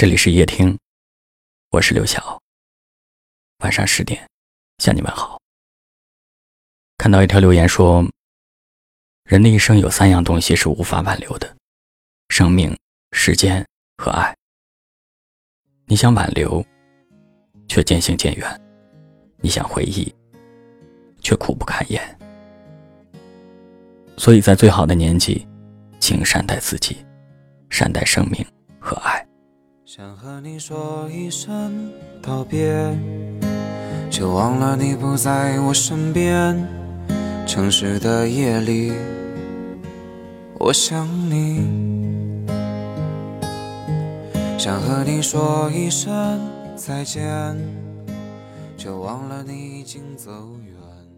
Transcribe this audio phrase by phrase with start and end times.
[0.00, 0.78] 这里是夜听，
[1.72, 2.40] 我是刘晓。
[3.58, 4.26] 晚上十点
[4.78, 5.38] 向你们好。
[6.96, 8.02] 看到一条留言说，
[9.24, 11.54] 人的一生有三样东西是无法挽留的：
[12.30, 12.74] 生命、
[13.12, 13.62] 时间
[13.98, 14.34] 和爱。
[15.84, 16.64] 你想挽留，
[17.68, 18.48] 却渐行渐远；
[19.42, 20.10] 你想回忆，
[21.20, 22.02] 却苦不堪言。
[24.16, 25.46] 所以在最好的年纪，
[26.00, 27.04] 请善待自己，
[27.68, 28.42] 善待生命
[28.80, 29.22] 和爱。
[29.92, 31.90] 想和你说一声
[32.22, 32.96] 道别，
[34.08, 36.56] 就忘了你不在我身边。
[37.44, 38.92] 城市的夜里，
[40.60, 41.66] 我想你。
[44.56, 46.38] 想和你说一声
[46.76, 47.58] 再见，
[48.76, 50.30] 就忘了你已经走
[50.64, 50.76] 远。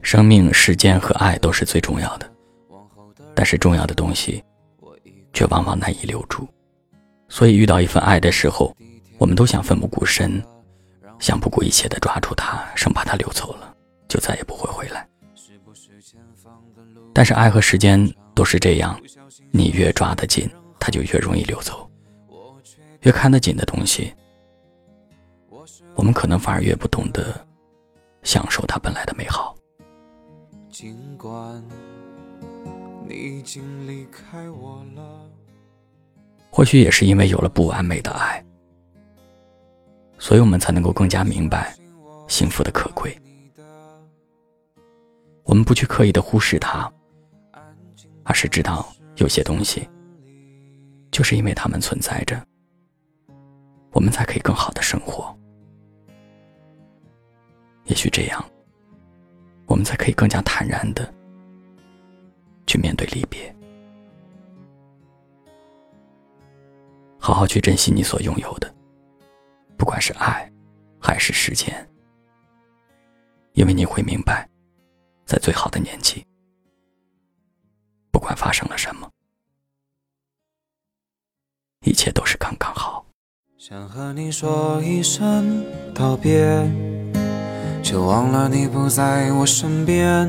[0.00, 2.32] 生命、时间和爱都是最重要的，
[3.34, 4.42] 但是重要的东西，
[5.34, 6.48] 却往往难以留住。
[7.34, 8.72] 所以，遇到一份爱的时候，
[9.18, 10.40] 我们都想奋不顾身，
[11.18, 13.74] 想不顾一切的抓住它，生怕它溜走了，
[14.06, 15.04] 就再也不会回来。
[17.12, 18.96] 但是，爱和时间都是这样，
[19.50, 21.90] 你越抓得紧，它就越容易溜走；
[23.00, 24.14] 越看得紧的东西，
[25.96, 27.44] 我们可能反而越不懂得
[28.22, 29.56] 享受它本来的美好。
[30.70, 31.60] 尽管
[33.08, 35.33] 你已经离开我了。
[36.56, 38.40] 或许也是因为有了不完美的爱，
[40.18, 41.74] 所以我们才能够更加明白
[42.28, 43.12] 幸福的可贵。
[45.42, 46.88] 我们不去刻意的忽视它，
[48.22, 49.88] 而是知道有些东西，
[51.10, 52.40] 就是因为它们存在着，
[53.90, 55.36] 我们才可以更好的生活。
[57.86, 58.44] 也许这样，
[59.66, 61.12] 我们才可以更加坦然的
[62.64, 63.53] 去面对离别。
[67.24, 68.70] 好好去珍惜你所拥有的，
[69.78, 70.46] 不管是爱，
[71.00, 71.74] 还是时间，
[73.54, 74.46] 因为你会明白，
[75.24, 76.22] 在最好的年纪，
[78.10, 79.10] 不管发生了什么，
[81.86, 83.06] 一切都是刚刚好。
[83.56, 86.44] 想和你说一声道别，
[87.82, 90.28] 却忘了你不在我身边。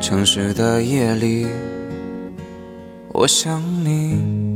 [0.00, 1.48] 城市的夜里，
[3.12, 4.55] 我想你。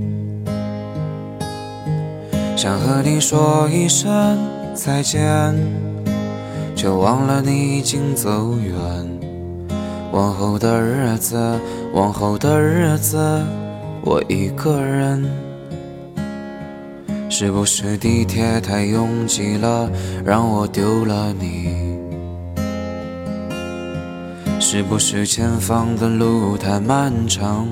[2.62, 4.38] 想和你说一声
[4.74, 5.56] 再见，
[6.76, 8.76] 却忘了你已经走远。
[10.12, 11.58] 往后的日子，
[11.94, 13.16] 往后的日子，
[14.04, 15.24] 我一个人。
[17.30, 19.90] 是不是地铁太拥挤了，
[20.22, 21.96] 让我丢了你？
[24.60, 27.66] 是不是前方的路太漫长，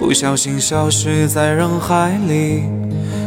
[0.00, 2.64] 不小心消失在人海里？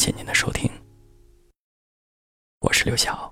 [0.00, 0.70] 谢谢您的收听，
[2.60, 3.30] 我是刘晓。